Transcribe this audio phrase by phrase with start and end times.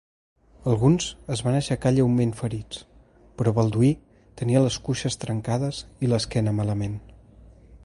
[0.69, 2.79] Alguns es van aixecar lleument ferits,
[3.41, 3.91] però Balduí
[4.41, 7.01] tenia les cuixes trencades i l'esquena malament.